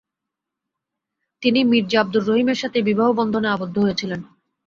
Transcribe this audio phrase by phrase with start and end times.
[1.43, 4.19] তিনি মির্জা আব্দুর রহিমের সাথে বিবাহবন্ধনে আবদ্ধ হয়েছিলেন।